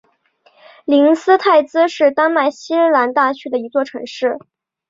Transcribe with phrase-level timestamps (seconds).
[0.85, 4.39] 灵斯泰兹是丹麦西兰大区的一座城市。